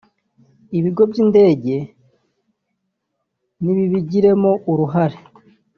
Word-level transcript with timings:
Ibigo 0.77 1.03
by’indege 1.11 1.75
ni 3.61 3.71
bibigiremo 3.77 4.51
uruhare 4.71 5.17